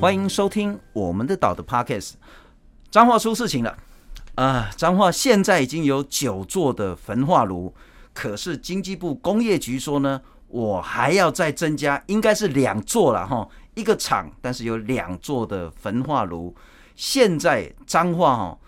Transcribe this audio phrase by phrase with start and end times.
[0.00, 2.12] 欢迎收听我们的岛的 Podcast。
[2.90, 3.76] 彰化出事情了
[4.34, 4.70] 啊！
[4.74, 7.74] 彰化现在已经有九座的焚化炉，
[8.14, 16.56] 可是经济部工业局说呢，我还要再增加，应该是两座了哈，一个厂，但是有两座的焚化炉。
[16.96, 18.58] 现在彰化哈，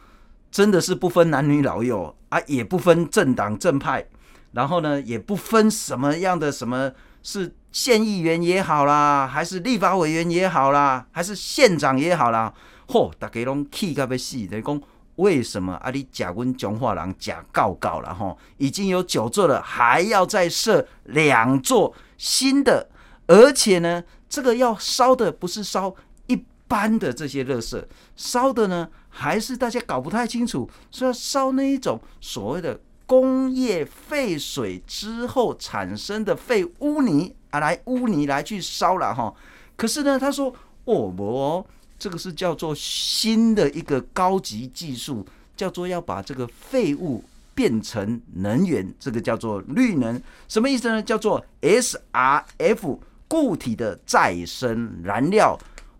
[0.50, 4.06] 真的是不分男女老幼啊，也不分政党正派，
[4.52, 12.52] 然后呢，也不分什么样的什么是县议员也好啦，还是立法委员也好啦，还是县长也好啦。
[12.86, 14.80] 嚯，大家拢气甲要死，等于讲
[15.16, 15.90] 为什么啊？
[15.90, 22.88] 你假阮彰化人假告告了吼，已经有九座了，还要再设两座新的，
[23.26, 25.94] 而且呢，这个要烧的不是烧
[26.26, 27.82] 一般的这些垃圾，
[28.16, 39.32] 烧的呢还是大家搞不太清楚，是要烧那一种所谓的工业废水之后产生的废污泥啊，来污泥来去烧了哈。
[39.76, 40.52] 可是呢，他说
[40.84, 41.64] 哦不哦。
[41.98, 45.24] 这个是叫做新的一个高级技术，
[45.56, 47.22] 叫做要把这个废物
[47.54, 51.00] 变成能源，这个叫做绿能，什么意思呢？
[51.00, 55.56] 叫做 SRF 固体的再生燃料。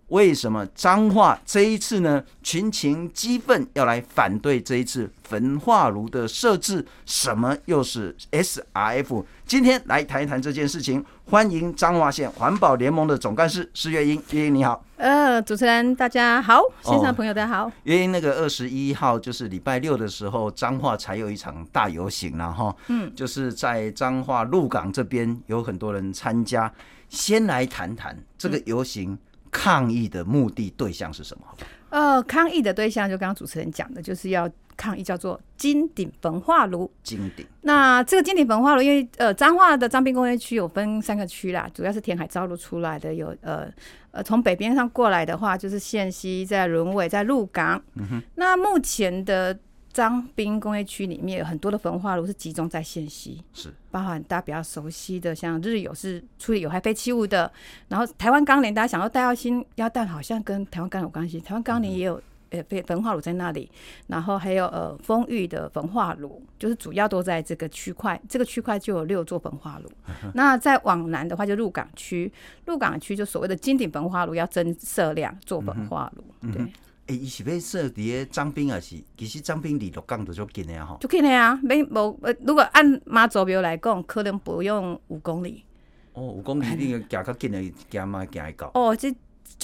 [0.09, 2.23] 为什么彰化这一次呢？
[2.43, 6.85] 群情激愤要来反对这一次焚化炉的设置？
[7.07, 9.25] 什么又是 SRF？
[9.47, 11.03] 今天来谈一谈这件事情。
[11.33, 14.85] 欢迎彰化县环保联盟的总干事施月英，月英你好。
[14.99, 17.65] 呃，主持人大家好，线上朋友大家好。
[17.65, 26.71] 哦、月英那个二十一号就是礼拜六的时候，彰化才有一场大游行然后嗯，就是在彰化鹿港这边有很多人参加。
[27.09, 29.13] 先来谈谈这个游行。
[29.13, 29.19] 嗯
[29.55, 31.45] 抗议的目的对象是什么？
[31.91, 36.91] 呃，抗议的对象就刚刚主持人讲的，就是要抗议叫做金鼎焚化炉。
[37.03, 37.47] 金鼎。
[37.63, 43.69] 那这个金鼎焚化炉，因为呃，彰化的彰滨工业区有分三个区啦，主要是填海造陆出来的，有呃
[44.11, 47.83] 呃从北边上过来的话，就是县西在轮尾在鹿港。
[47.95, 48.23] 嗯哼。
[48.35, 49.59] 那目前的。
[49.93, 57.53] 彰滨工业区里面有很多的焚化炉是集中在县西，是包含大家比较熟悉的，像日有是处理有害废弃物的，
[57.89, 62.19] 然后台湾钢联大家想要戴耀新腰带，好像跟台湾钢联有关系，台湾钢联也有
[62.53, 63.69] 呃焚焚化炉在那里，
[64.07, 69.91] 然后还有呃丰裕的焚化炉，就是主要都在这个区块，这个区块就有六座焚化炉。
[70.35, 72.33] 那再往南的话就鹿港区，
[72.67, 76.65] 鹿港区就所谓的金鼎焚化炉要增设两座焚化炉，对。
[77.09, 80.87] 诶，伊是要设伫个张滨，啊是其实张滨离鹿港就足近的啊？
[80.87, 85.65] 吼，足近的啊，没无呃，如果按妈祖庙来讲，可能不用五公里。
[86.13, 88.71] 哦，五公里你个行较近的，行嘛行会到。
[88.75, 89.13] 哦，这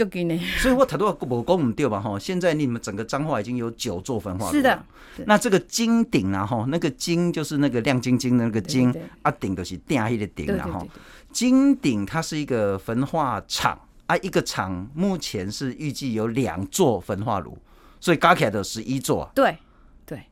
[0.04, 0.38] 足近的。
[0.58, 2.00] 所以我头拄话无讲唔对吧？
[2.00, 4.52] 哈，现在你们整个彰化已经有九座焚化炉。
[4.52, 4.82] 是的。
[5.26, 10.86] 那这个金鼎啊，哈，那个金就是那个亮晶晶的那个金，啊顶就是鼎迄个顶，然后
[11.32, 13.78] 金鼎它是一个焚化厂。
[14.06, 17.58] 啊，一个厂目前是预计有两座焚化炉，
[18.00, 19.30] 所以加起来的十一座。
[19.34, 19.58] 对，
[20.06, 20.22] 对。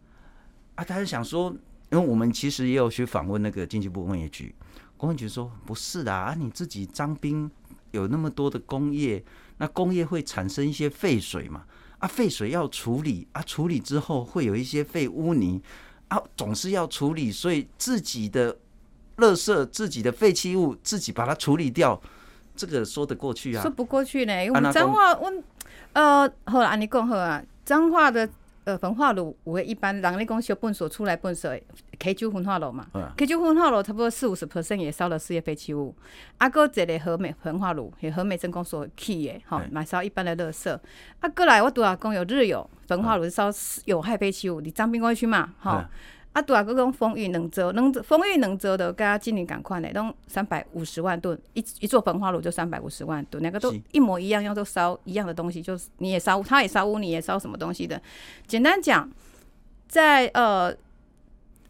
[0.76, 1.54] 啊，他就想说，
[1.90, 4.54] 因为我们其实也有去访问那个经济部工业局，
[4.96, 7.50] 工业局说不是的啊，你自己彰滨
[7.90, 9.22] 有那么多的工业，
[9.58, 11.64] 那工业会产生一些废水嘛？
[11.98, 15.62] 啊，废水要处理啊，处理之后会有一些废污泥
[16.08, 18.54] 啊，总是要处理，所以自己的
[19.16, 22.00] 垃圾、自己的废弃物自己把它处理掉。
[22.54, 23.62] 这个说得过去啊？
[23.62, 25.32] 说不过去呢，因为彰化我
[25.92, 27.42] 呃，好了，你讲好啊。
[27.64, 28.28] 彰化的
[28.66, 31.62] 呃焚化炉，我一般人咧讲烧粪所出来粪水
[32.00, 32.84] ，K 九焚化炉嘛
[33.16, 35.94] ，K 九焚化炉差不多四五十 percent 也烧了事业废弃物。
[36.36, 40.76] 啊，搁一个和美焚化炉，和美真空所起诶，吼，买烧一般的垃圾。
[41.20, 43.48] 啊，过来我拄啊讲有日有焚化炉烧
[43.84, 45.84] 有害废弃物，你彰滨工业区嘛，吼。
[46.36, 57.98] 啊，拄啊，搁讲风裕能泽，能丰裕能泽的，跟金鼎同款的，拢三百五十万吨，一一座焚化炉就三百五十万吨，两个都一模一样，用都烧一样的东西，就是你也烧，他也烧污，你也烧什么东西的。
[58.46, 59.10] 简单讲，
[59.88, 60.70] 在呃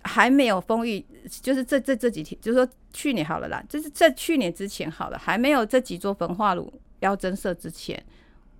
[0.02, 8.04] 还没有风裕，就是这这这几天，就是说去年好了啦，就是在去年之前好了，还没有这几座焚化炉要增设之前，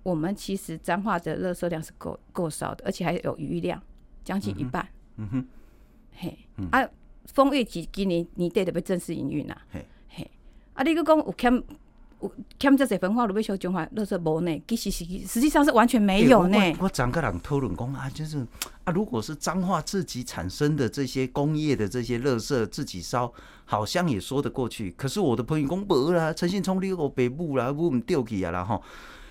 [0.03, 3.81] 我们其实彰化的垃圾量是够够烧的，而且还有余量，
[4.23, 4.87] 将近一半。
[5.17, 5.47] 嗯哼。
[6.19, 6.37] 嘿，
[6.71, 6.83] 啊，
[7.25, 9.55] 丰裕几今年年底就要正式营运啦。
[9.71, 10.31] 嘿，嘿，
[10.73, 11.63] 啊，你佫讲有欠
[12.21, 14.63] 有欠这些焚化炉要烧中华，垃圾无呢？
[14.67, 16.57] 其实是实际上是完全没有呢。
[16.79, 18.39] 我整个人讨论讲啊，就是
[18.83, 23.31] 啊，如果是彰化自己产生的这些工业的这些垃圾自己烧，
[23.65, 24.91] 好像也说得过去。
[24.97, 28.81] 可是我的朋友讲无啦，陈信聪你我北部啦，我们丢去啊啦吼，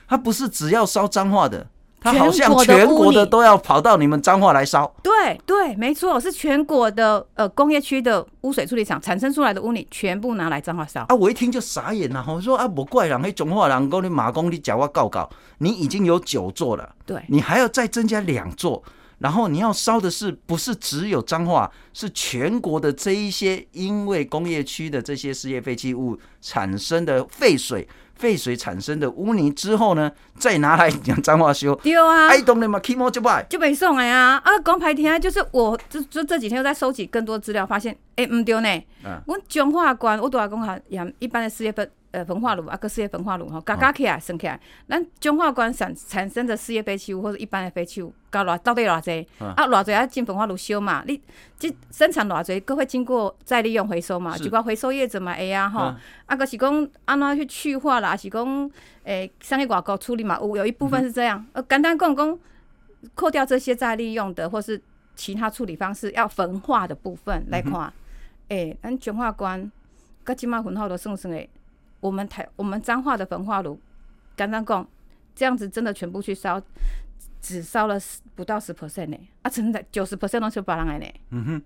[0.07, 1.69] 他不是只要烧彰化的。
[2.01, 4.95] 它好像全国的都要跑到你们彰化来烧。
[5.03, 11.03] 对对，没错，是全国的呃工业区的污水处理厂产生出来的污泥，全部拿来彰化烧。
[11.09, 15.29] 啊，我一听就傻眼了，我说啊，不怪人，那彰化人讲你马公你讲话告告，
[15.59, 18.83] 你已经有九座了，对，你还要再增加两座。
[19.19, 21.73] 然后你要烧的是不是只有彰化？
[21.95, 31.75] 是全国的这一些因为工业区的这些事业废弃物产生的废水，废水产生的污泥之后呢，再拿来讲脏话修。
[31.83, 34.41] 丢啊，爱动的嘛，起毛就不就没送哎呀！
[34.45, 38.69] 啊，讲白天就是我就就这几天又在收集更多资料，发现哎，唔对呢。
[39.05, 41.89] 嗯，我彰化县我都要讲哈，像一般的事业废。
[42.17, 44.59] 呃，焚化炉啊，个事业焚化炉吼，加加起来算起来，
[44.89, 49.29] 咱中化县产产生的事业废弃物或者一般的废弃物，加偌到底偌济？
[49.39, 51.05] 啊，偌济啊进焚化炉烧嘛？
[51.07, 51.21] 你
[51.59, 54.35] 即生产偌济，各会经过再利用回收嘛？
[54.39, 58.71] 就讲回收业者嘛会啊吼，啊，个是讲安怎去去化啦，是讲
[59.05, 60.39] 诶，上去外国处理嘛？
[60.41, 61.45] 有有一部分是这样。
[61.53, 62.39] 呃，简单讲讲，
[63.15, 64.81] 扣掉这些再利用的或是
[65.15, 67.93] 其他处理方式，要焚化的部分来看，
[68.49, 69.71] 诶，咱中化关
[70.25, 71.47] 甲即马焚化炉算算诶。
[72.07, 73.77] 我们台我们彰化的焚化炉，
[74.37, 74.89] 刚刚讲
[75.35, 76.63] 这样子真的全部去烧，
[77.43, 77.99] 只烧了
[78.37, 81.07] 不到十 percent 呢，啊，真的九十 percent 都是别人的呢。
[81.31, 81.63] 嗯哼，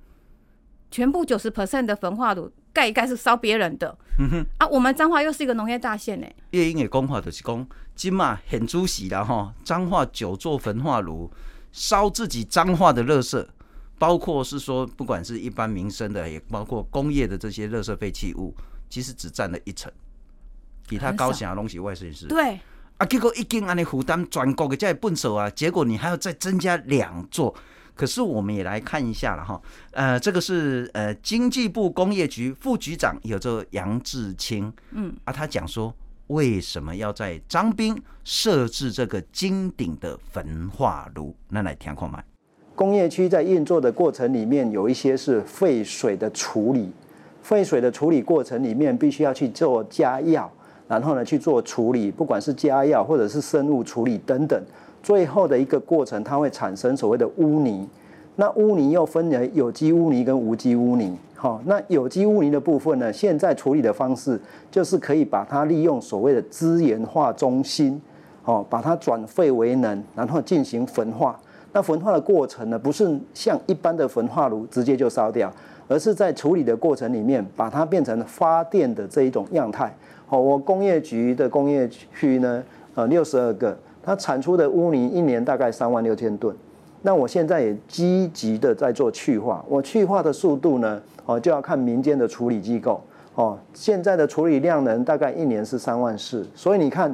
[0.91, 3.95] 全部九十 percent 的焚化炉盖一盖是烧别人的。
[4.19, 6.27] 嗯哼，啊，我们彰化又是一个农业大县呢。
[6.53, 11.31] 叶英的讲话就是讲，今嘛很主席了哈，彰化九座焚化炉
[11.71, 13.47] 烧自己彰化的垃圾，
[13.99, 18.55] 包括是说不管是一般民生的，也包括工业的这些垃圾废弃物，
[18.89, 19.93] 其实只占了一成。
[20.91, 22.59] 比他高些东西外县市，对
[22.99, 27.55] 啊，结果已经安尼负担全国的这些粪扫啊，结果你还要再增加两座。
[27.95, 29.61] 可是我们也来看一下了哈，
[29.93, 35.95] 呃，这个是呃经济部工业局副局长有这杨志清，嗯啊，他讲说
[36.27, 41.37] 为什么要在彰滨设置这个金顶的焚化炉？
[41.51, 42.23] 那来听看嘛。
[42.75, 46.91] 工业区在运作的过程里面，有一些是废水的处理，
[47.43, 50.51] 废水的处理过程里面必须要去做加药。
[50.91, 54.61] 然后呢，去做处理，不管是加药或者是生物处理等等，
[55.05, 57.89] 最后的一个过程，它会产生所谓的污泥。
[58.35, 61.17] 那污泥又分为有机污泥跟无机污泥。
[61.37, 68.03] 好，那有机污泥的部分呢，现在处理的方式就是可以把它利用所谓的资源化中心，
[68.45, 71.39] 哦，把它转废为能，然后进行焚化。
[71.73, 75.49] 那焚化的过程呢，不是像一般的焚化炉直接就烧掉，
[75.91, 79.93] 而是在处理的过程里面，把它变成发电的这一种样态。
[80.29, 82.63] 好，我工业局的工业区呢，
[82.95, 86.55] 呃，六十二个，它产出的污泥一年大概三万六千吨。
[87.03, 93.03] 那我现在也积极的在做去化，我去化的速度呢，哦，就要看民间的处理机构。
[93.35, 97.13] 哦，现在的处理量呢，大概一年是三万四，所以你看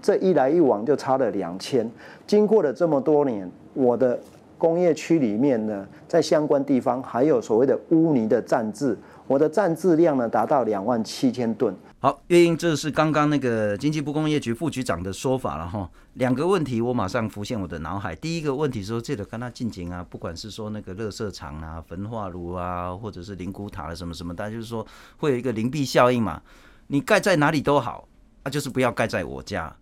[0.00, 1.90] 这一来一往就差了两千。
[2.24, 4.16] 经过了这么多年，我的
[4.62, 11.74] 工业区里面呢，在相关地方还有所谓的污泥的暂置，我的暂置量呢达到两万七千吨。
[11.98, 15.90] 好，月英，这是刚刚那个经济部工业局副局长的说法了哈。
[16.14, 18.14] 两个问题我马上浮现我的脑海。
[18.14, 24.86] 第一个问题说，这个跟他进行啊，不管是说那个垃圾场啊、焚化炉啊，或者是灵骨塔什么什么，大家就是说
[25.16, 26.40] 会有一个灵璧效应嘛。
[26.86, 28.06] 你盖在哪里都好，
[28.44, 29.74] 啊，就是不要盖在我家。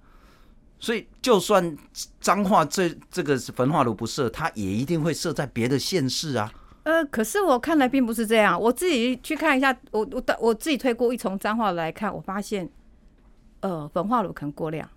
[0.81, 1.77] 所以就算
[2.21, 6.51] 彰化这这个焚化炉不设，它也一定会设在别的县市啊。
[6.83, 8.59] 呃，可是我看来并不是这样。
[8.59, 12.69] 我自己去看一下，我我我自己推过一从彰化来看，我发现，
[13.61, 14.89] 呃，焚化炉可能过量。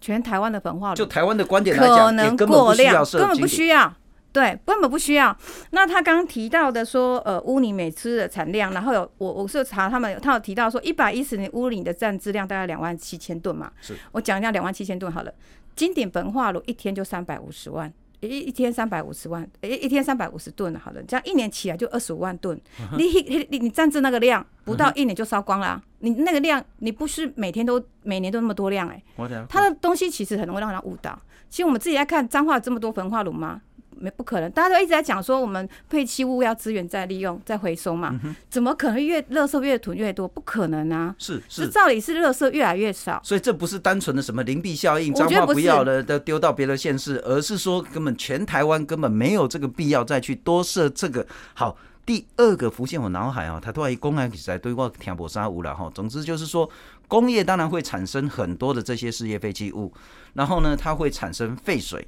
[0.00, 3.94] 全台湾的焚化炉，就台湾的观点来讲，可能过量，根本不需要。
[4.32, 5.36] 对，根本不需要。
[5.70, 13.70] 那他刚刚提到的说，呃，污泥每次的产量，然后有我我是查他们，他有提到说，一百一十年污泥的占质量大概两万七千吨嘛。
[13.80, 15.32] 是我讲一下两万七千吨好了。
[15.74, 17.92] 金顶焚化炉一天就三百五十万。
[18.20, 22.60] 一一天三百五十万，一一天三百五十吨，好了，这样一年起来就二十五万吨。
[22.98, 25.82] 你你你你占制那个量，不到一年就烧光了，啊。
[26.00, 29.46] 你那个量，你不是每天都每年都那么多量哎，欸。
[29.48, 31.18] 它的东西其实很容易让人误导。
[31.48, 33.62] 其实我们自己在看彰化这么多焚化炉吗？
[34.00, 40.26] 没不可能，大家都一直在讲说我们废弃物要资源再利用再回收嘛，嗯、怎么可能越垃圾越囤越多？
[40.26, 41.14] 不可能啊！
[41.18, 51.26] 是是，照理是垃圾越来越少，所以这不是单纯的什么邻避效应，脏话不要了都丢到别的县市，而是说根本全台湾根本没有这个必要再去多设这个。
[51.52, 51.76] 好，
[52.06, 55.90] 第二个浮现我脑海啊，他突然一公安起来对我听不上无了哈。
[55.94, 56.68] 总之就是说，
[57.06, 59.92] 工业当然会产生很多的这些事业废弃物，
[60.34, 62.06] 然后呢，它会产生废水。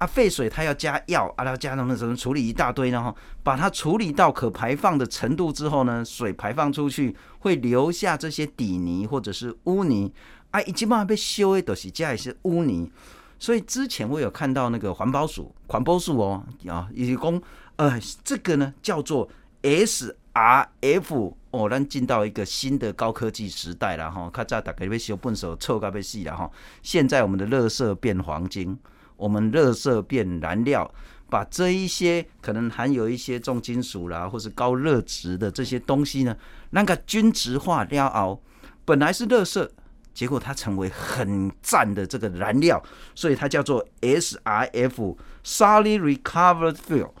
[0.00, 10.10] 啊，废水它要加药啊，要加什么什么处理一大堆，然后把它处理到可排放的程度之后呢，水排放出去会留下这些底泥或者是污泥
[10.52, 12.90] 啊，一基本上被修的都是加一些污泥。
[13.38, 17.40] 所以之前我有看到那个环保署环保署哦啊，以供
[17.76, 19.28] 呃这个呢叫做
[19.62, 24.30] SRF 哦，咱进到一个新的高科技时代了哈。
[24.30, 26.50] 咔嚓，大概被修笨手臭咖被洗了哈。
[26.82, 28.78] 现在我们的垃圾变黄金，
[29.20, 30.90] 我们热色变燃料，
[31.28, 36.34] 把这一些可能含有一些重金属啦，或是高热值的这些东西呢，
[36.70, 38.40] 那个均质化料熬，
[38.84, 39.70] 本来是热色。
[40.12, 42.82] 结果它成为很赞的这个燃料，
[43.14, 47.12] 所以它叫做 SRF（Solid Recovered Fuel），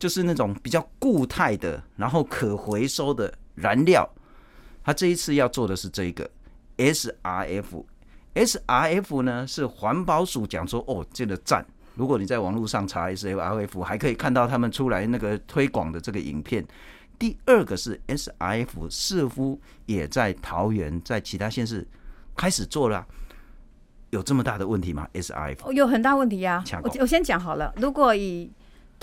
[0.00, 4.12] 就是那种比较固态的，然后可回收的燃料。
[4.82, 6.28] 它这一次要做的是这个
[6.76, 7.84] SRF。
[8.34, 11.64] SRF 呢是环保署讲说哦，这个赞。
[11.94, 16.64] 如果你在网络上查 SRF，还可以看到他们出来那个推广的这个影片。
[17.18, 21.86] 第二个是 SRF，似乎也在桃园，在其他县市。
[22.36, 23.06] 开始做了，
[24.10, 26.80] 有这么大的问题吗？SRF 有很大问题呀、啊。
[26.82, 28.50] 我我先讲好了，如果以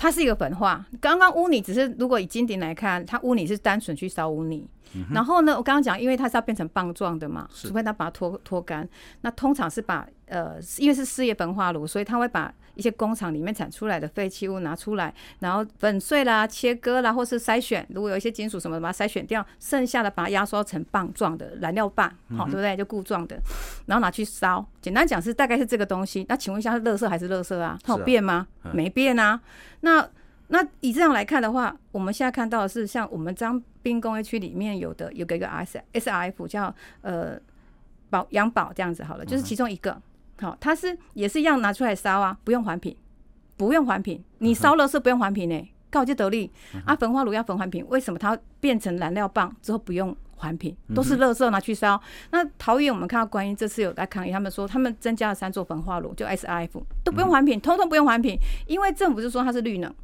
[0.02, 4.68] 它是一个焚化，刚刚污泥只是如果以金顶来看，它污泥是单纯去烧污泥。
[4.94, 8.86] 嗯、然后呢，我刚刚讲，因为它是要变成棒状的嘛，除非它把它脱脱干。
[9.20, 17.86] 那通常是把呃，因为是事业焚化炉，所以它会把一些工厂里面产出来的废弃物拿出来，然后粉碎啦、切割啦，或是筛选。
[17.90, 22.74] 如果有一些金属什么的，把它筛选掉，剩下的把它压缩成棒状的燃料棒，好、嗯，对不对？
[22.74, 23.38] 就固状的，
[23.84, 24.66] 然后拿去烧。
[24.80, 26.24] 简单讲是大概是这个东西。
[26.26, 27.78] 那请问一下，是垃圾还是垃圾啊？
[27.84, 28.46] 它有变吗？
[28.62, 29.38] 啊嗯、没变啊。
[29.80, 30.08] 那
[30.48, 37.38] 那以这样来看的话，我们现在看到的是像我们张滨工业区里面有的有个一个 S S R F 叫呃
[38.08, 40.00] 宝阳宝这样子好了，就是其中一个。
[40.42, 42.96] 好，它是也是一样拿出来烧啊，不用环评，
[43.56, 46.50] 不用环评，你烧了是不用环评呢，告就得利
[46.84, 46.96] 啊。
[46.96, 50.76] 焚化炉要焚环评，为什么它变成燃料棒之后不用环评？
[50.92, 52.00] 都是垃圾拿去烧。
[52.32, 59.94] 那桃园我们看到观音这次有在抗议，他们说他们增加了三座焚化炉，就 S R F 都不用环评，通通不用环评，因为政府就说它是绿能。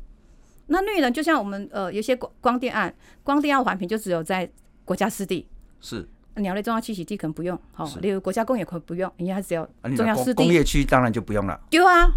[0.68, 4.48] 那绿能就像我们呃有些光光电案，光电要环评就只有在
[4.84, 5.48] 国家湿地
[5.80, 6.08] 是。
[6.38, 10.34] 鸟类重要栖息地可能不用，好，例如国家公园可能不用，因为它只要重要湿地。
[10.34, 11.60] 工业区当然就不用了。
[11.70, 12.10] 对啊，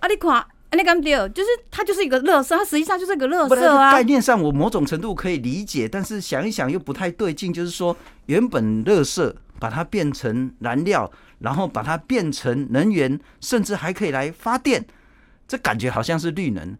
[0.00, 0.46] 啊你看，啊
[0.76, 3.92] 你敢对，就是它就是一个垃圾，它实际上就是一个垃圾啊。
[3.92, 7.96] 概念上我某种程度可以理解，但是想一想又不太对劲，就是说
[8.26, 14.84] 原本垃圾把它变成燃料，然后把它变成能源，甚至还可以来发电，
[15.46, 16.76] 这感觉好像是绿能。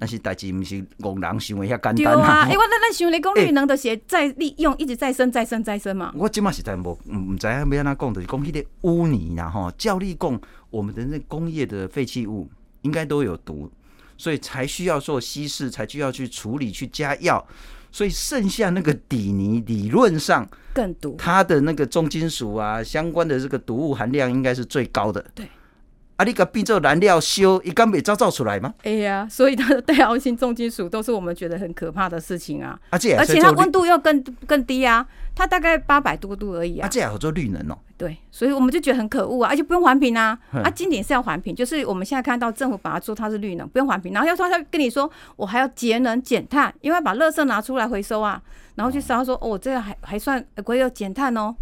[0.00, 6.12] 那些代志不是戆人想的遐简单对啊，哎、欸，我那那想你讲绿能的写再利用，一直再生、再生、再生嘛。
[6.14, 10.40] 我即马实在无唔知影要安怎讲，就是讲迄个污泥啦吼，照理讲，
[10.70, 12.48] 我们的那工业的废弃物
[12.82, 13.70] 应该都有毒，
[14.16, 17.44] 所以才需要做稀释，才需要去处理、去加药，
[17.90, 25.24] 所以剩下那个底泥理论上更毒，它的那个重金属啊相关的这个毒物含量应该是最高的。
[25.34, 25.48] 对。
[26.18, 26.24] 啊！
[26.24, 28.74] 你个变做燃料烧，一敢袂造造出来吗？
[28.82, 32.76] 哎呀，所以它的戴奥辛重金属都是我们觉得很可怕的事情啊！
[32.90, 35.06] 而且它温度又更更低啊，
[35.36, 36.86] 它大概八百多度而已啊！
[36.86, 37.78] 啊，这也好做绿能哦。
[37.96, 40.36] 对，所以我们就觉得很可恶啊，而且不用环评啊！
[40.50, 48.42] 啊，经典是要环评，就是我们现在看到政府把它说它是绿能，不用环评，然后要说他跟你说我还要节能减碳，因为把垃圾拿出来回收啊，
[48.74, 51.54] 然后去烧，说哦，这个还还算可以有减碳哦。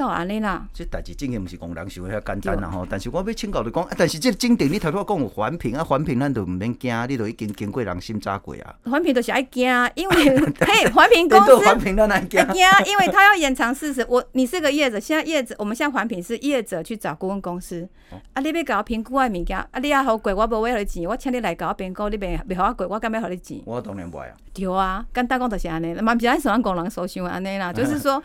[0.00, 2.86] 到安尼啦，这代志真个毋是讲人想遐简单啦吼。
[2.88, 8.74] 但是我要请教你讲，但是这正定你头拄讲有环评啊，环评咱就毋免惊，你都已经经过人审查过啊。
[8.90, 12.40] 环评就是爱惊，因为 嘿，环评公司环评咱 爱惊，
[12.86, 14.02] 因为他要延长事实。
[14.08, 23.60] 我你是个业者，现在业者，我们现在环评是业者去找顾问公司，哦、啊，你要搞评估的物件，啊，你要好贵，我无要互你钱，我请你来搞评估，你别别互我过，我干要互你钱？
[23.66, 24.34] 我当然不爱啊。
[24.54, 28.22] 对啊，简单讲就是安尼，嘛不是按什么工人所想安尼啦，就是说。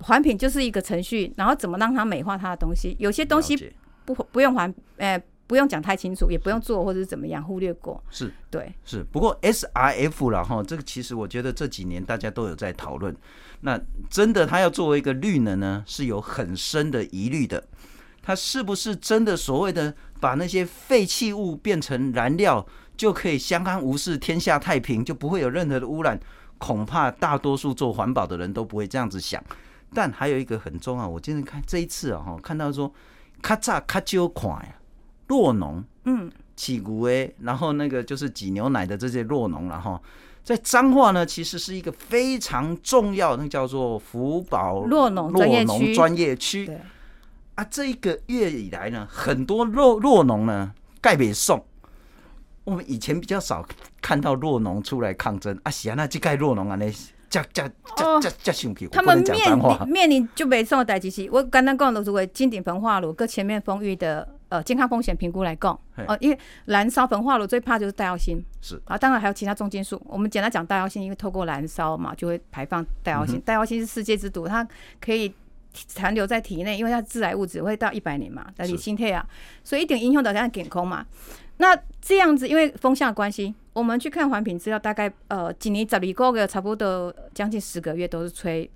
[0.00, 2.96] 环品就是一个程序，然后怎么让它美化它的东西？
[2.98, 3.72] 有些东西
[4.04, 8.02] 不不用环，呃、欸，不用讲太清楚，也不用做或者是怎么样，忽略过。
[8.10, 9.02] 是，对，是。
[9.10, 13.14] 不过 SRF 了哈，这个其实我觉得这几年大家都有在讨论。
[13.62, 17.64] 那真的，它要作为一个绿能呢，是有很深的疑虑的。
[18.22, 22.64] 它是不是真的所谓的把那些废弃物变成燃料，
[22.96, 26.20] 就可以相安无事、天下太平，就不会有任何的污染？
[26.58, 29.42] 恐怕大多数做环保的人都不会这样子想。
[29.94, 32.92] 但还有一个很重要，我今天看这一次啊，哈，看到说，
[33.42, 34.74] 较早较少看呀，
[35.26, 40.00] 弱农，嗯，起骨诶，然后那个就是挤牛奶的这些弱农，了哈。
[40.44, 46.70] 在彰化呢，其实是一个非常重要，那叫做福宝弱农酪农专业区。
[47.54, 51.64] 啊，这一个月以来呢，很多弱弱农呢盖北送，
[52.64, 53.66] 我们以前比较少
[54.00, 55.58] 看到弱农出来抗争。
[55.64, 56.90] 啊，是啊，那这盖弱农啊那。
[57.30, 58.88] 这这这这这生气！
[58.88, 70.00] 他们面临面临就没什么代志是，我刚刚讲的是为金鼎焚化炉，跟前面丰裕的呃健康风险评估来讲，哦，因为燃烧焚化炉最怕就是戴奥辛，是啊，当然还有其他重金属。
[70.06, 73.38] 我们简单讲戴奥辛，因为透过燃烧嘛，就会排放戴奥辛。
[73.42, 74.66] 戴奥辛是世界之毒，它
[74.98, 75.34] 可以
[75.74, 79.26] 残留在体内，因为它致癌物质会到一百年嘛，但你心态啊，
[79.62, 81.04] 所以一点影响到它健康嘛。
[81.58, 88.68] 那这样子，因为风向的关系，我们去看环评资料，大概呃几年十二个月，差不多将近十个月都是吹。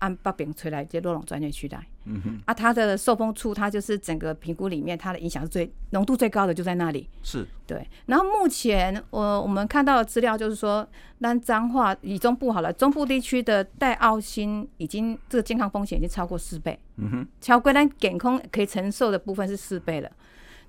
[0.00, 1.82] 按北边吹来，这洛龙专业区来。
[2.04, 7.08] 嗯哼，啊，它的受风处，它就是整个评估里面，它的影响是最浓度最高的，就在那里。
[7.22, 7.88] 是，对。
[8.04, 10.86] 然后目前我我们看到的资料就是说，
[11.18, 16.78] 那彰化以中部好了，中部地区的带奥辛已经这个健康风险已经超过四倍。
[16.96, 20.10] 嗯哼，超过咱健康可以承受的部分是四倍了。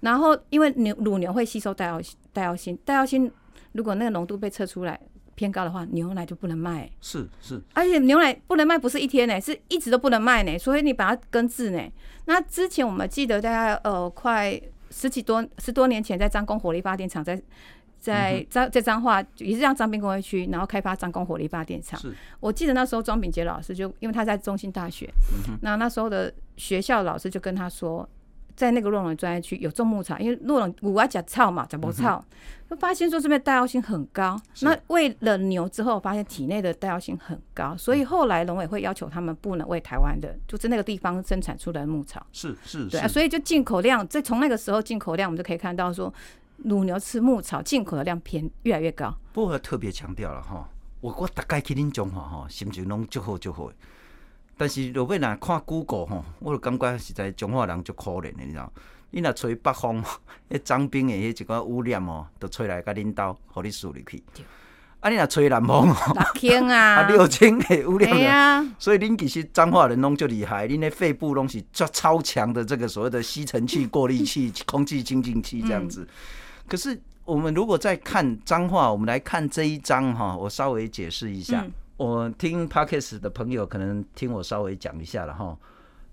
[0.05, 1.99] 然后因为牛乳牛会吸收代奥
[2.31, 3.29] 代奥辛，代奥辛
[3.73, 4.97] 如果那个浓度被测出来。
[5.37, 6.89] 偏高的话，牛奶就不能卖。
[7.01, 10.57] 是是，而且牛奶不能卖，不是一天呢，是一直都不能卖呢。
[10.57, 11.91] 所以你把它根治呢。
[12.23, 14.57] 那之前我们记得大概呃快
[14.91, 17.37] 十几多十多年前，在张公火力发电厂，在
[17.99, 21.99] 在彰在彰化也是让彰滨工业区，然后开发彰工火力发电厂。
[22.39, 25.13] 我记得那时候庄秉杰老师就因为他在中兴大学，
[25.61, 28.07] 那那时候的学校老师就跟他说。
[28.55, 32.23] 在那个洛龙专业区有种牧草，因为洛龙五爱讲草嘛，甲不草，
[32.69, 34.39] 就发现说这边耐药性很高。
[34.61, 42.25] 那喂了牛之后，发现体内的耐药性很高，所以后来农委会要求他们不能喂台湾的，就是那个地方生产出来的牧草。
[42.31, 46.13] 是是，对啊，所以就进口量，这从那个时候进口量，我们就可以看到说，
[46.57, 49.13] 乳牛吃牧草进口的量偏越来越高。
[49.33, 50.69] 不过特别强调了哈，
[51.01, 53.69] 我我大概去恁讲话哈，心情拢就好就好。
[54.57, 58.71] 但是若要若看 Google 吼，我就感觉实在彰化人足可怜的，你知道？
[59.11, 60.03] 你若吹北风，
[60.49, 64.21] 迄张冰的迄一个污染哦，都吹来甲恁兜，互你输入去。
[64.99, 76.07] 啊，你若吹南风，六千啊， 啊六千的污染啊，所以恁其实彰化人拢足厉害，恁的肺部拢是超超强的这个所谓的吸尘器、过滤器、 空气清净器这样子。
[76.67, 81.61] 可是我们如果再看彰化，我们来看这一章哈，我稍微解释一下。
[81.61, 85.57] 嗯我听 Podcast 的朋友可能听我稍微讲一下了哈，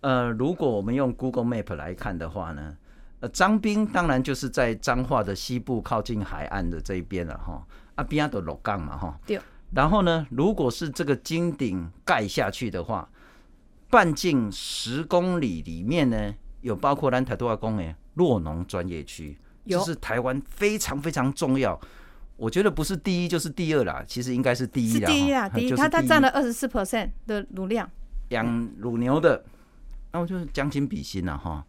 [0.00, 2.76] 呃，如果我们用 Google Map 来看的话呢，
[3.18, 9.40] 呃，彰滨当然就是在彰化的西部靠近海岸的这一边了哈，啊边的鹿港嘛哈，对。
[9.72, 13.08] 然后呢，如果是这个金顶盖下去的话，
[13.90, 21.80] 半径十公里里面呢，有包括兰台多少公里洛农专业区，就是台湾非常非常重要。
[22.36, 25.08] 我觉得不是第一就是第二啦，其实应该是第一啦。
[25.08, 27.88] 是第一啊，第一，它它占了二十四 percent 的乳量。
[28.30, 29.44] 养乳牛的，
[30.10, 31.64] 那我就是将心比心了哈。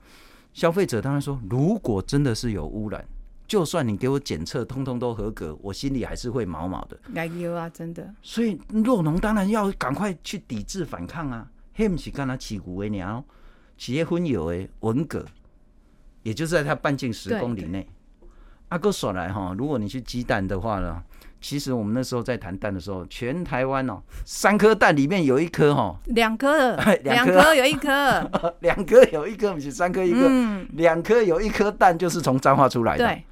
[0.54, 3.06] 消费者当然说，如果真的是有污染，
[3.45, 6.97] 就算你给我检测通通都合格，我心里还是会毛毛的。
[7.15, 8.13] 哎呦啊，真的。
[8.21, 11.47] 所以肉农当然要赶快去抵制反抗啊。
[11.76, 13.23] 黑不是干他起股为鸟，
[13.78, 15.26] 企业婚友诶文革，
[16.21, 17.88] 也就是在他半径十公里内。
[18.74, 21.00] 阿哥说来哈，如果你去鸡蛋的话呢，
[21.40, 28.32] 其实我们那时候在谈蛋的时候，全台湾哦，三颗蛋里面有一颗哈，两颗， 两颗有一颗，
[28.62, 30.28] 两颗有一颗，不是三颗一个，
[30.72, 33.06] 两颗有一颗蛋就是从彰化出来的。
[33.06, 33.24] 对，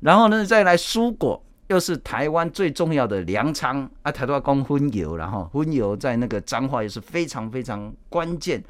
[0.00, 3.86] 然后呢，再来蔬果，又是台湾最重要的粮仓。
[4.00, 8.64] 啊，台湾光荤油，然后荤油在那个彰化也是非常非常关键，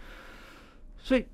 [0.98, 1.24] 所以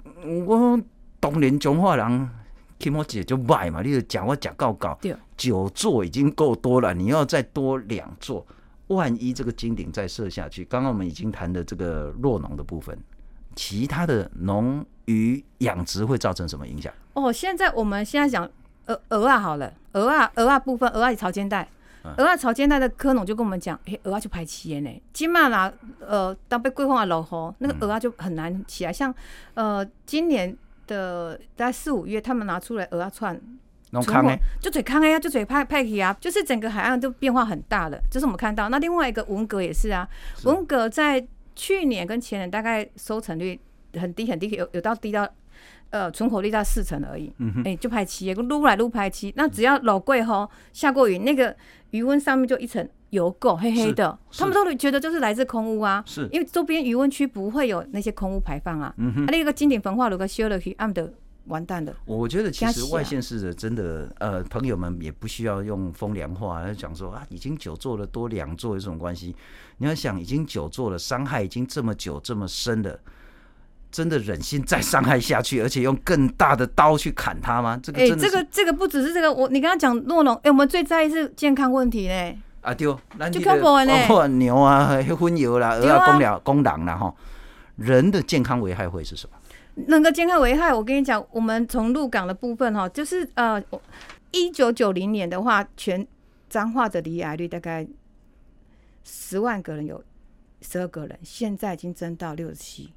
[0.46, 0.78] 我
[1.18, 2.28] 当年彰化人。
[2.78, 4.98] 起码姐就卖嘛，你就讲我讲告告，
[5.36, 8.46] 九座已经够多了，你要再多两座，
[8.88, 12.98] 万一这个金顶再设下去，刚刚我们已经谈的这个弱农的部分，
[13.54, 16.92] 其他的农渔养殖会造成什么影响？
[17.14, 18.46] 哦，现在我们现在讲
[18.86, 21.66] 鹅鹅啊，好了，鹅啊鹅啊部分，鹅啊潮间带，
[22.18, 29.14] 鹅啊潮间带的科农就跟我们讲，哎，鹅啊就排气呢，今嘛啦，呃，当被规划的落后，那个鹅啊就很难起来，像
[29.54, 30.54] 呃今年。
[30.86, 33.40] 的在四五月，他们拿出来鹅啊串，
[34.60, 37.98] 就嘴康哎呀，就嘴派派去啊，就是整个海岸都变化很大了。
[38.10, 38.68] 这是我们看到。
[38.68, 40.08] 那另外一个文革也是啊，
[40.44, 43.58] 文革在去年跟前年大概收成率
[43.94, 45.28] 很低很低，有有到低到
[45.90, 47.28] 呃存活率到四成而已。
[47.28, 49.32] 哎、嗯欸，就排气，撸来撸排气。
[49.36, 51.54] 那只要老贵吼下过雨，那个
[51.90, 52.88] 余温上面就一层。
[53.14, 58.92] 油垢黑黑的，他们都觉得就是来自空污啊，是因为周边鱼塭区不会有那些空污排放啊。
[58.98, 61.12] 嗯哼，啊，那个经典焚化炉个修了去，暗的
[61.46, 61.94] 完蛋的。
[62.04, 69.34] 我觉得其实外县市的真的呃朋友们也不需要用风凉话来讲说啊，已经久坐了多两座有这种关系。
[69.78, 72.98] 你要想已经久坐了，伤害已经这么久这么深了，
[73.90, 77.78] 真的忍心再伤害下去，而且用更大的刀去砍它吗？
[77.82, 82.38] 这个哎、欸，这个这个不只是这个，我你刚刚讲诺农，哎，我们最在意是健康问题嘞。
[82.64, 87.14] 啊对，咱这个包括牛啊、 荤油啦、鹅啊、公了、公狼啦哈，
[87.76, 89.36] 人的健康危害会是什么？
[89.86, 93.62] 那个健康危害，我跟你讲，我们从鹿港的部分哈，就是呃，
[94.30, 96.06] 一九九零年的话，全
[96.48, 97.86] 彰化的罹癌率大概
[99.02, 100.02] 十万个人有
[100.62, 102.92] 十二个人，现在已经增到六十七，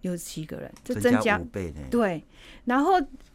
[0.00, 1.82] 六十七个人，这增加五倍呢。
[1.90, 2.24] 对，
[2.64, 2.94] 然后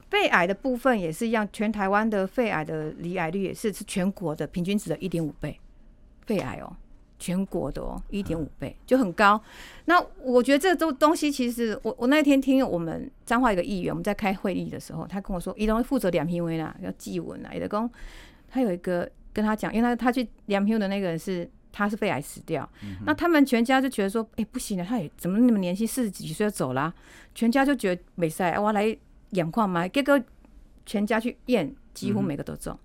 [0.09, 5.59] 肺癌的部分也是一样，全台湾的肺癌的罹癌率也是是全国的平均值的一点五倍，
[6.29, 6.71] 肺癌哦。
[7.21, 9.41] 全国的哦，一点五倍就很高。
[9.91, 17.49] 那我觉得这都东西，其实我我那天听我们彰化一个议员，我们在开会议的时候，他跟我说，伊东负责两批微啦，要记稳啦。
[17.53, 17.91] 也的讲，
[18.47, 26.93] 他有一个跟他讲，因为他他去两批的那个人是他是肺癌死掉，嗯、那他们全家就觉得说，哎、欸、不行了，他也怎么那么年轻，四十几岁就走了，
[27.35, 28.97] 全家就觉得没事，我来
[29.31, 30.17] 验矿嘛，结果
[30.85, 32.73] 全家去验，几乎每个都中。
[32.73, 32.79] 嗯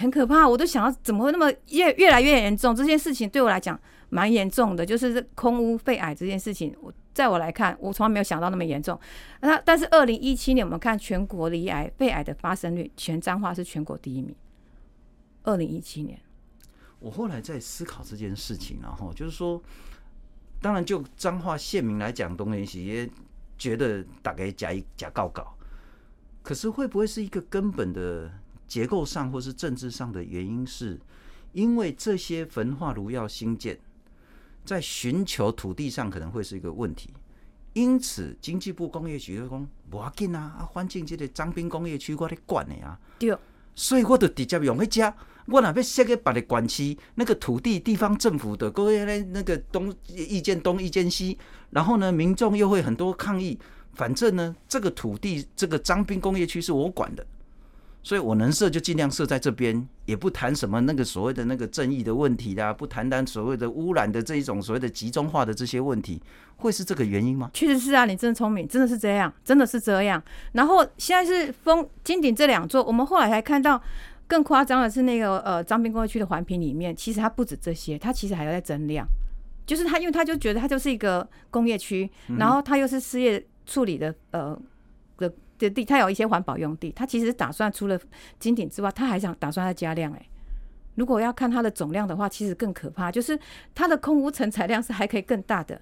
[0.00, 2.74] 很可怕，我都想要怎么会那么越越来越严重？
[2.74, 3.78] 这件事情对我来讲
[4.10, 8.96] 蛮严重的，就是空污肺癌这件事情，我在我来看，我从来没有想到那么严重。
[9.40, 14.32] 那但是二零一七年我们看全国罹癌肺癌的发生率，全彰化是全国第一名。
[15.42, 16.16] 二零一七年，
[17.00, 19.60] 我后来在思考这件事情，然后就是说，
[20.62, 23.10] 当然就彰化县民来讲，东西也
[23.58, 25.56] 觉得大概假一假告告，
[26.44, 28.30] 可是会不会是一个根本的？
[28.68, 31.00] 结构上或是政治上的原因，是
[31.52, 33.78] 因为这些焚化炉要兴建，
[34.64, 37.08] 在寻求土地上可能会是一个问题，
[37.72, 43.34] 因此经济部工业局就讲不要紧啊，啊，环境这个张滨工业区我来管的啊，对，
[43.74, 51.38] 所以我就直接用迄家，我若要设个别的管区，那个土地地方政府的各位那那个东意见东意见西，
[51.70, 53.58] 然后呢，民众又会很多抗议，
[53.94, 57.26] 反正呢，这个土地这个张滨工业区是我管的。
[58.08, 66.18] 所以我能设就尽量设在这边，也不谈什么那个所谓的那个正义的问题啦，不谈谈所谓的污染的这一种所谓的集中化的这些问题，
[66.56, 67.50] 会是这个原因吗？
[67.52, 70.22] 确实是啊，你真的聪明，真的是这样，真的是这样。
[70.52, 73.78] 然后现在是封金鼎这两座，我们后来还看到
[74.26, 79.06] 更夸张的是那个呃张斌工业区的环评里面，其实它不止这些，它其实还要再增量，
[79.66, 84.58] 就是它因为它就觉得它就是一个工业区，然后它又是事业处理的呃
[85.58, 85.68] 的。
[85.70, 87.98] 地，它有一些环保用地，它其实打算除了
[88.38, 90.28] 金鼎之外，它还想打算再加量哎。
[90.94, 93.38] 如果要看它的总量的话，其实更可怕，就是
[93.74, 95.80] 它的空屋成采量是还可以更大的。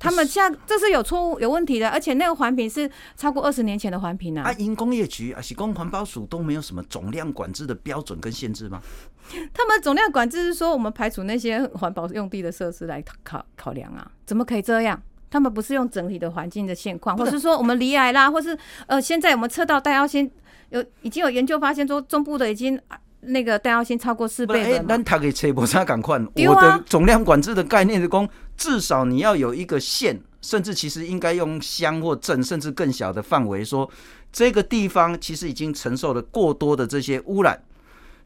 [0.00, 4.42] 他们现在这是有错误、有问题的，而且那个环评是超过二十年前的环评啊。
[4.42, 8.82] 啊，因工业局啊，是工环保署都没有什么总量管制的标准跟限制吗？
[9.54, 15.00] 他们总量管制是说我们排除那些环保用地的设施来考考量啊，怎么可以这样？
[15.34, 20.30] 他们不是用整体的环境的现况，或是说我们离癌啦，或是呃，现在我们测到戴奥辛
[20.70, 22.80] 有已经有研究发现说，中部的已经
[23.22, 24.78] 那个戴奥辛超过四倍了。
[24.78, 26.20] 哎，咱他给切不差赶快。
[26.46, 33.90] 我的总量管制的概念是讲，至少你要有一个县，甚至其实应该用乡或镇，甚至更小的范围，说
[34.32, 37.60] 这个地方其实已经承受了过多的这些污染，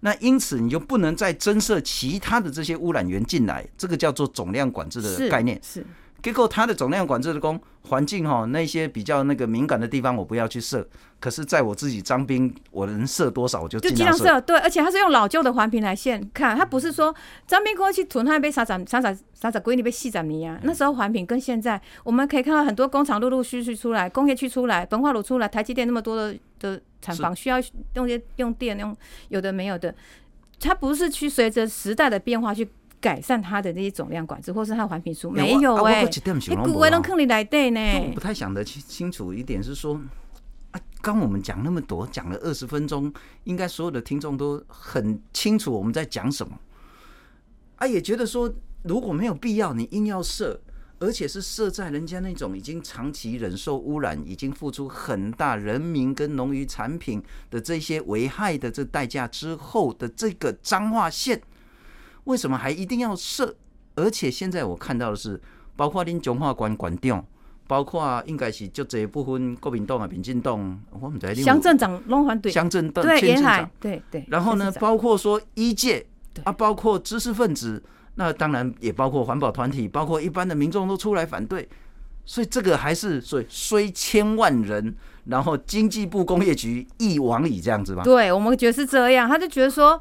[0.00, 5.58] 那因此你就不能再增设其他的这些污染源进来，这个叫做总量管制的概念。
[5.64, 5.80] 是。
[5.80, 5.86] 是
[6.20, 10.86] 结果它的总量管制的工环境哈，那些比较那个敏感的地方我不要去设，
[11.20, 14.40] 可是在我自己张兵，我能设多少我就尽量设。
[14.40, 17.14] 对，而且它是用老旧的环评来限看，它不是说
[17.46, 20.58] 张兵过去囤它被啥啥啥啥啥啥规定被细长泥啊。
[20.64, 27.58] 那时候环评跟现在，我们可以看到很多工厂陆陆续续出来，工业区出来，焚化炉出来，台积电那么多的的厂房需要
[27.94, 28.94] 用些用电用
[29.28, 29.94] 有的没有的，
[30.58, 32.68] 它不是去随着时代的变化去。
[33.00, 36.10] 改善它的那些总量管制，或是它的环评书没有哎、欸，
[36.48, 37.80] 你古威能坑里来对呢？
[38.08, 40.00] 我不太想得清清楚一点是说，
[40.72, 43.12] 啊，刚我们讲那么多，讲了二十分钟，
[43.44, 46.58] 应该所有的听众都很清楚我们在讲什么。
[47.76, 50.60] 啊，也觉得说如果没有必要，你硬要设，
[50.98, 61.40] 而且是设在人家那种已经长期忍受污染，已经付出很大人民跟农渔产品的这些危害的这代价之后的这个彰化县。
[62.28, 63.56] 为什么还一定要设？
[63.96, 65.40] 而且现在我看到的是，
[65.74, 67.24] 包括恁彰化县县长，
[67.66, 74.24] 包括应该是就这一部分国民党啊、民进党，我们在乡镇长拢反对，乡镇对沿海对对。
[74.28, 76.06] 然后呢，包括说医界
[76.44, 77.82] 啊，包括知识分子，
[78.16, 81.66] 那当然也包括环保团体，包括一般的民众都出来反对。
[82.26, 88.02] 所以这个还是所以虽千万人，然后经济部工业局一往矣这样子吧？
[88.04, 89.98] 对，我们觉得是这样，他就觉得说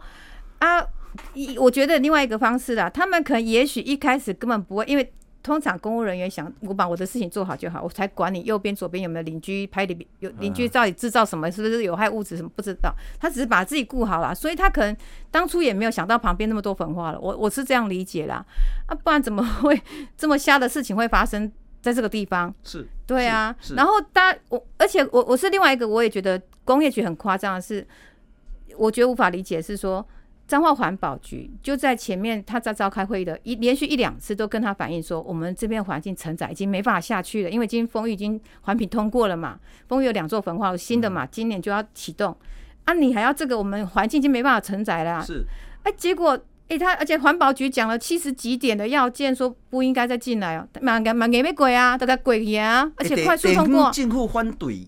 [0.60, 0.86] 啊。
[1.34, 14.96] 一，我觉得另外一个方式啦，他们可能也许一开始根本不会，因为通常公务人员想，我把我的事情做好就好，我才管你右边左边有没有邻居拍里有邻居到底制造什么，是不是有害物质什么不知道，他只是把自己顾好了，所以他可能
[15.32, 18.46] 当初也没有想到旁边那么多焚化了，我我是这样理解啦，
[18.88, 19.82] 啊，不然怎么会
[20.18, 21.50] 这么瞎的事情会发生
[21.82, 22.54] 在这个地方。
[22.64, 23.56] 是，对啊。
[23.74, 27.88] 然后大家我，而且我我是另外一个，我也觉得工业局很夸张的是，
[28.76, 30.06] 我觉得无法理解是说。
[30.48, 42.34] 彰化环保局就在前面，他在召开会议的一连续一两次都跟他反映说，我们这边环境承载已经没办法下去了，因为已经丰裕已经环评通过了嘛，丰裕有两座焚化炉新的嘛，今年就要启动，
[42.86, 45.46] 啊，你还要这个，我们环境已经没办法承载了，是，
[45.84, 54.88] 哎，结果哎，他而且环保局讲了七十几点的要件，说不应该再进来哦，蛮蛮蛮给鬼啊，大概鬼啊，而且快速通过，政府反对。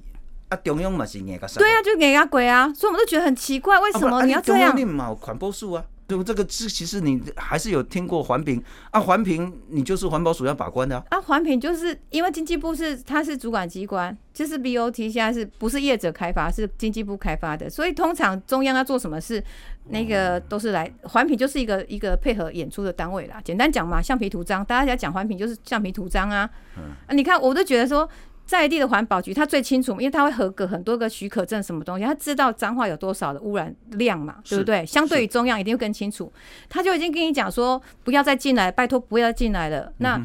[0.49, 1.59] 啊，中央嘛是硬个啥？
[1.59, 4.71] 对啊，就硬个鬼啊，所以我们都觉得很奇怪，为什么你要这样？
[4.71, 11.03] 啊、你嘛环保署啊，对这个是其实你还是有听过环评啊，环评你就是环保署要把关的啊。
[11.11, 19.43] 啊，环评就是因为经济部是它是主管机关，就是 BOT 现在是不是业者开发，是经济部开发的，所以通常中央要做什么事，
[19.89, 23.39] 那个都是来环评就是一个一个配合演出的单位啦。
[23.43, 26.49] 简单讲嘛，橡皮图章，大家讲环评就是橡皮图章啊。
[26.75, 28.09] 嗯、啊，你看我都觉得说。
[28.49, 34.83] 在地的环保局，他最清楚，因为他会合格很多个许可证，什么东西，他知道彰化有多少的污染量嘛，对不对？
[34.87, 36.33] 相对于中央，一定会更清楚。
[36.67, 39.93] 他就已经跟你讲说，不要再进来，拜托不要再进来了。
[39.99, 40.19] 那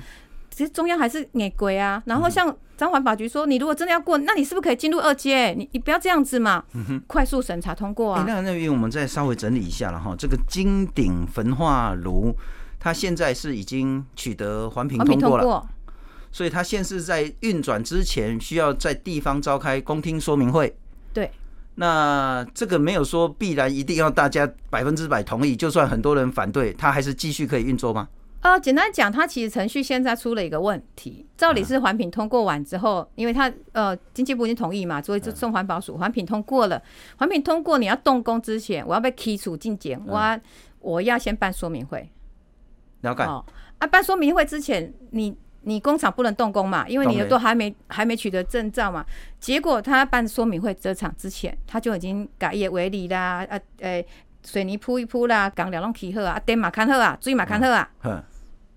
[0.48, 2.02] 其实中央还是给规啊。
[2.06, 5.52] 然后像彰环保局说，你如果真的要过，那你是不是可以进入二阶？
[5.52, 6.64] 你你不要这样子嘛，
[7.06, 8.24] 快速审查通过啊。
[8.26, 12.34] 那那边我们再稍微整理一下了哈，这个金鼎焚化炉，
[12.80, 15.66] 它现在是已经取得环评通过了。
[16.34, 20.76] 所以它现是在运转之前，需要在地方召开公听说明会。
[21.12, 21.30] 对，
[21.76, 28.08] 那这个没有说必然一定要大家百分之百同意，就算很多人反对，它还是继续可以运作吗？
[28.40, 36.82] 呃，简单讲，它其实程序现在出了一个问题，照理是环评通过完之后，因为它呃经济部已经同意嘛，所以就送环保署，环评通过了，
[37.16, 40.40] 环评通过你要动工之前，我要被剔除进检，我要
[40.80, 42.10] 我要先办说明会。
[43.02, 43.22] 了解。
[43.22, 43.44] 哦，
[43.78, 45.36] 啊，办说明会之前你。
[45.64, 49.04] 你工厂不能动工嘛，因为你的都还没还没取得证照嘛。
[49.40, 54.06] 结果他办说明会这场之前，他就已经改业为例啦，啊，诶，
[54.46, 57.88] 水泥铺一铺啦，钢梁弄起好啊，电马看好啊，水马看好啊。
[58.04, 58.22] 嗯。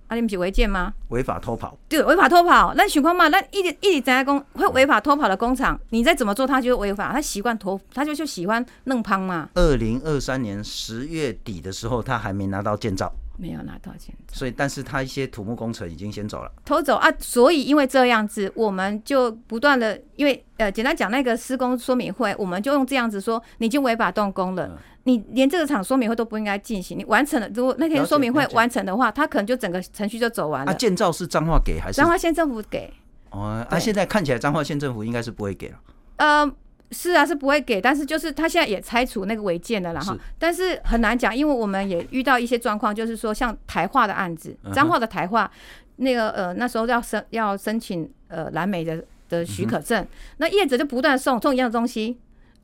[0.08, 0.94] 啊，你不是违建吗？
[1.10, 1.78] 违法偷跑。
[1.90, 2.74] 对，违法偷跑。
[2.76, 7.12] 那情况嘛，那一直一直在工会违法偷跑的工厂，你再怎么做，他就违法。
[7.12, 9.50] 他习惯偷，他就就喜欢弄胖嘛。
[9.56, 13.12] 二零二三年十月底的时候，他还没拿到建造。
[13.38, 17.08] 没有拿到钱，所以但是他一些土木工程已经先走了，偷走啊！
[17.20, 30.72] 所以因为这样子，我们就不断的，因为呃，简单讲那个施工说明会，我们就用这样子说，你已经违法动工了，嗯、你连这个场说明会都不应该进行，你完成了，如果那天说明会完成的话，他可能就整个程序就走完了。
[30.72, 32.92] 啊，建造是彰化给还是彰化县政府给？
[33.30, 35.80] 哦，那、啊、现在看起来彰化县政府应该是不会给了。
[36.18, 36.52] 呃。
[36.92, 45.52] 是啊，是不会给，但是就是他现在也拆除那个违建了，然后，但是很难讲，因为我们也遇到一些状况，就是说像台化的案子，彰化的台化，
[45.98, 52.18] 那个呃那时候要申要申请呃蓝莓的的许可证，那业者就不断送送一样的东西。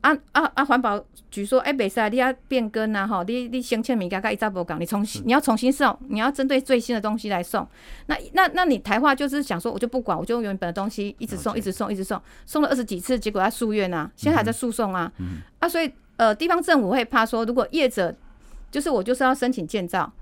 [0.04, 0.62] 啊啊啊！
[0.62, 7.66] 环保局说：“哎、欸，袂使，你要变更呐，吼，你你先签名，刚刚一早不讲，你重新，你要重新送，你要针对最新的东西来送。
[8.04, 15.10] 那那那你台化就是想说，我就不管，我就用原本的东西一直送，一直送，一直送，送了二十几次，结果他诉愿啊，现在还在诉讼啊。
[15.18, 18.14] 嗯、啊，所以呃，地方政府会怕说，如果业者
[18.70, 20.12] 就是我就是要申请建造。”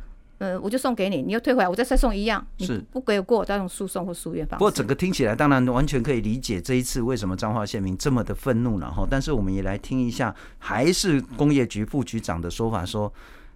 [0.42, 2.44] 嗯，我就送给你，你又退回来，我再再送一样。
[2.58, 4.58] 是不给我过，我再用诉讼或诉愿方式。
[4.58, 9.06] 不过整个听起来，当然完全可以理解这一次为什么彰化县民这么的愤怒了哈。
[9.08, 13.12] 但是我们也来听一下，还是工业局副局长的说法说，说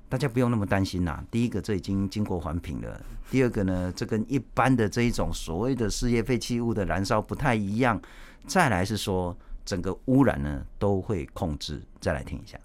[0.09, 1.20] 大家不用那么担心呐。
[1.29, 2.90] 第一个，这已经经过环评了；
[3.33, 8.01] 第二个呢，这跟一般的这一种所谓的事业废弃物的燃烧不太一样。
[8.46, 11.83] 再来是说，整个污染呢都会控制。
[12.01, 12.57] 再来听一下。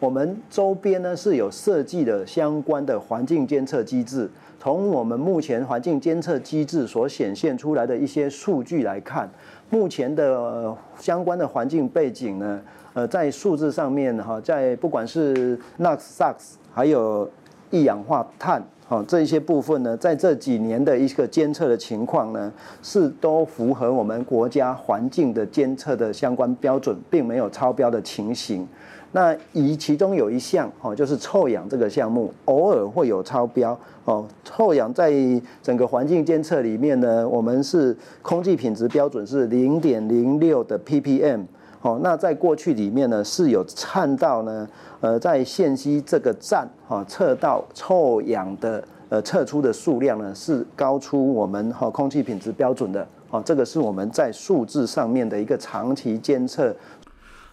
[0.00, 4.30] 我们周边呢是有设计的相关的环境监测机制。
[4.60, 9.28] 从我们目前环境监测机制所显现出来的一些数据来看，
[9.70, 12.60] 目前的相关的环境背景呢，
[12.92, 16.34] 呃，在数字上面哈，在不管是 NOx、SOx，
[16.72, 17.28] 还有
[17.70, 28.66] 一氧化碳，哈，这一些部分呢，在这几年的一个监测的情况呢，是都符合我们国家环境的监测的相关标准，并没有超标的情形。
[29.12, 34.26] 那以其中有一项哦，就是臭氧这个项目，偶尔会有超标哦。
[34.44, 35.10] 臭氧在
[35.62, 41.40] 整个环境监测里面呢，我们是空气品质标准是零点零六的 ppm
[41.80, 41.98] 哦。
[42.02, 44.68] 那在过去里面呢，是有看到呢，
[45.00, 53.42] 呃，在线溪这个站哈测到臭氧的呃测出的数量呢，是高出我们哈空气品质标准的哦。
[53.42, 56.76] 这个是我们在数字上面的一个长期监测。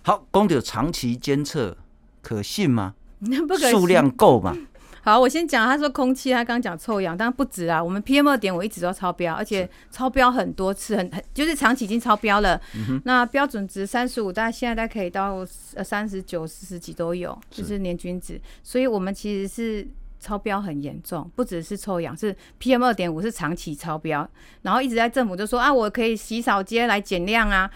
[0.05, 1.75] 好，公的长期监测
[2.21, 2.93] 可信吗？
[3.47, 3.71] 不可信。
[3.71, 4.55] 数量够吗？
[5.01, 7.83] 好，我先讲，他说空气，他刚刚讲臭氧，当然不止啊。
[7.83, 12.61] 我们 PM 二点五一直都超标，而且超标很多次，很很就是长期已经超标了。
[12.75, 18.39] 嗯、那标准值三十五，大概现在大概可以到呃三十九、四十几都有，就是年均值。
[18.61, 19.87] 所以我们其实是
[20.19, 24.29] 超标很严重，不只是臭氧，是 PM 二点五是长期超标，
[24.61, 27.71] 然后一直在政府就说啊，我可以洗澡街来减量啊。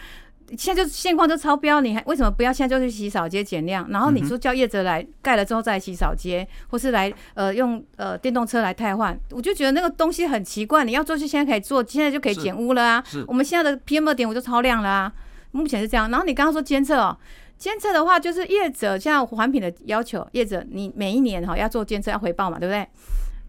[0.58, 3.88] 现在就现况就超标，你还为什么不要现在就去洗扫街减量？
[3.90, 10.84] 然后你说叫业者来盖了之后再洗扫街，或是来呃用呃电动车来汰换，我就觉得那个东西很奇怪。
[10.84, 13.04] 你要做就现在可以做，现在就可以减污了啊！
[13.28, 15.14] 我们现在的 PM 二点五就超量了啊，
[15.52, 16.10] 目前是这样。
[16.10, 17.18] 然后你刚刚说监测哦，
[17.58, 22.88] 监测的话就是业者像环评的要求，业者你每一年哈要做监测要回报嘛，对不对？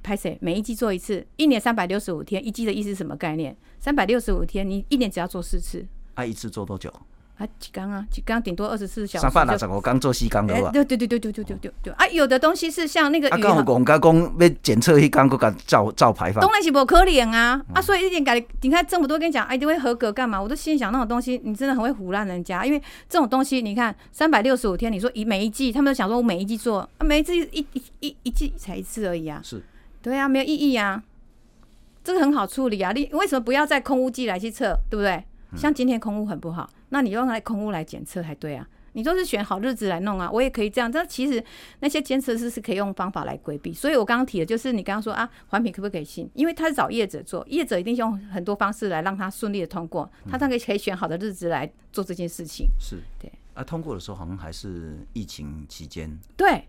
[0.02, 0.38] 拍谁？
[0.40, 3.56] 每一季做一次，一年三百六十五天，一季的意思是什么概念？
[3.78, 5.86] 三百六十五天，你一年只要做四次。
[6.20, 6.92] 他一次做多久？
[7.38, 8.06] 啊，几缸啊？
[8.10, 9.22] 几缸顶多二十四小时。
[9.22, 11.92] 三百六十五缸做四缸的吧，对对对对对对对对对。
[11.94, 13.30] 啊，有的东西是像那个。
[13.30, 16.42] 啊，刚好讲，刚讲要检测一缸，个个照照排放。
[16.42, 17.58] 当然是不可能啊！
[17.74, 20.38] 啊，所以一点改，你看这么多跟你讲，哎，你会合格干嘛？
[20.38, 22.66] 我都心想那种东西，你真的很会唬烂人家。
[22.66, 29.40] 因为这种东西，你看三百六十五天，你说一每一季，他们都想说我每一季做，啊，每一季一一一一季才一次而已啊。
[29.42, 29.62] 是。
[30.02, 31.02] 对啊，没有意义啊。
[32.04, 35.24] 这个很好处理啊，你为什么不要在空屋季来去测，对不对？
[35.56, 36.68] 像今天空屋很不好。
[36.90, 38.68] 那你用来空屋来检测才对啊！
[38.94, 40.90] 你都是选好日子来弄啊，我也可以这样。
[40.90, 41.42] 但其实
[41.78, 43.72] 那些监测师是可以用方法来规避。
[43.72, 46.28] 所以我刚刚提的就是你刚刚说啊，环评可不可以信？
[46.34, 52.66] 因为他是找业者做，业者一定用很多方式来让他顺利的通过，他大概可以选好的日子来做这件事情。
[52.80, 56.18] 是对啊，通过的时候好像还是疫情期间。
[56.36, 56.66] 对，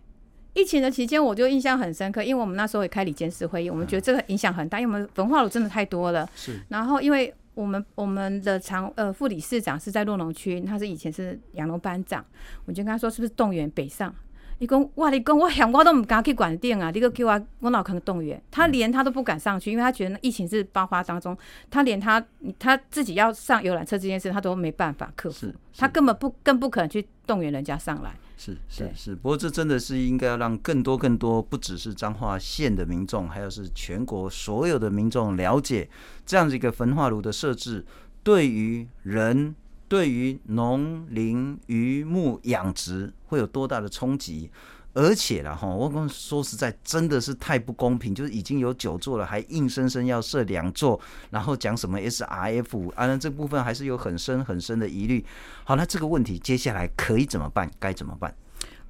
[0.54, 6.30] 疫情的期间我就印象很深刻，因为我们那时候也开理监事会议，我们觉得这个影响很大，因为我们焚化炉真的太多了。
[6.36, 7.34] 是，然后因为。
[7.54, 12.26] 我们我们的常呃副理事长是在洛农区，他是以前是养龙班长，
[12.66, 14.14] 我就跟他说是不是动员北上？
[14.60, 18.40] 你讲哇，你讲我想我都不敢去管店啊，你个叫我我脑壳能动员？
[18.52, 21.36] 他连他都不敢上去，因为他觉得疫情是爆发当中，
[21.70, 22.24] 他连他
[22.60, 28.12] 他自己要上游览车这件事他都没办法克服，他根本不更不可能去动员人家上来。
[28.44, 35.88] 是是是，不过这真的是应该要让更多更多，不只是彰化县的民众，还有是全国所有的民众了解
[36.26, 37.86] 这样子一个焚化炉的设置，
[38.24, 39.54] 对于人、
[39.88, 44.50] 对于农林渔牧养殖会有多大的冲击。
[44.94, 51.00] 而且啦，哈，我跟说实在，真的是太不公平，就是已经有九座了，还硬生生要设两座，
[51.30, 55.26] 然后讲什么 SRF，啊，那这部分还是有很深很深的疑虑。
[55.64, 57.72] 好，那这个问题接下来可以怎么办？
[57.80, 58.36] 该怎么办？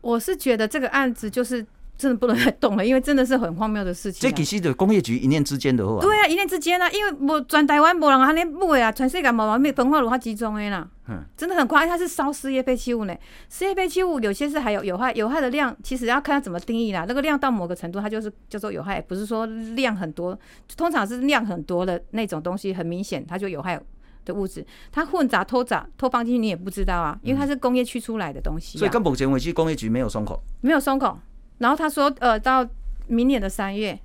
[0.02, 1.66] 我是觉得这个案子就是。
[2.02, 4.28] 真的不能再动了，因为真的是很荒谬的事情。
[4.28, 13.16] 这其实的工业局一念之间的话，对啊，一念之间啊，因为我全台湾没人还连不啊，全世界没完没焚化炉它集中的啦，嗯，真的很夸张，它是烧事业废弃物呢。
[13.50, 17.06] 事业废弃物有些是还有有害，有害的量其实要看它怎么定义啦。
[17.08, 20.38] 那个量到某个程度，它就是叫做有害，不是说量很多，
[20.76, 23.80] 通常是量很多的那种东西，很明显它就有害
[24.26, 28.80] 的物质，它混杂偷杂偷放进去你也不知道啊，因为它是工业区出来的东西，啊嗯。
[28.80, 31.20] 所以，跟目前为止，工业局没有松口，没有松口。
[31.62, 32.67] 然后他说，呃，到
[33.08, 33.97] 明年的三月，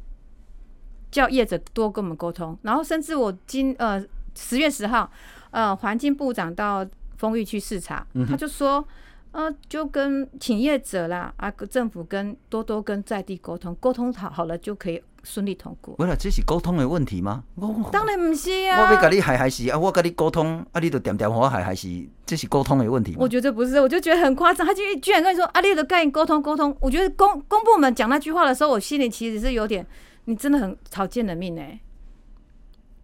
[1.10, 2.56] 叫业者多跟我们沟通。
[2.62, 4.00] 然后甚至我今呃
[4.34, 5.10] 十月十号，
[5.50, 8.86] 呃，环境部长到丰裕去视察，他就说，
[9.32, 15.02] 呃，就跟请业者啦，啊，政府跟多多跟在地沟通，沟通好好了就可以。
[15.26, 17.42] 顺利通过，不是这是沟通的问题吗？
[17.90, 18.78] 当然不是啊！
[18.78, 21.88] 我要跟你还还是啊，我跟你沟通啊，你都点点我还还是
[22.26, 23.18] 这是沟通的问题吗？
[23.20, 24.66] 我觉得不是，我就觉得很夸张。
[24.66, 26.76] 他就居然跟你说啊，你的概念沟通沟通。
[26.80, 29.86] 我觉得公公部门讲那句话的时候，我心里其实是有点，
[30.24, 31.80] 你真的很草菅人命哎，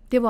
[0.09, 0.29] 对不？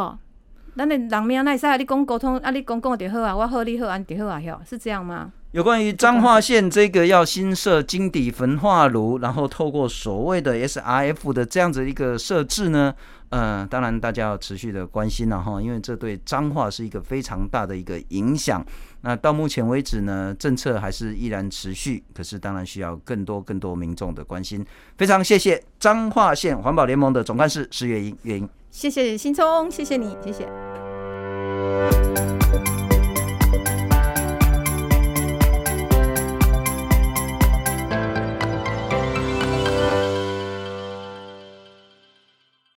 [0.75, 5.33] 那你人命那啥，你讲沟通啊，你讲讲就好啊，我好你好，安就好啊，哟，是这样吗？
[5.53, 12.95] 有关于彰化县这个要新设金底焚化炉，然后透过所谓的 SRF 的这样子一个设置呢，
[13.33, 18.63] 嗯，当然大家要持续的关心了哈，因为这对彰化是一个非常大的一个影响。
[19.01, 24.65] 那到目前为止呢，政策还是依然持续，可是当然需要更多更多民众的关心。
[24.99, 30.47] 非常谢谢彰化县环保联盟的总干事石月英，月英，谢谢新聪，谢谢你，谢谢。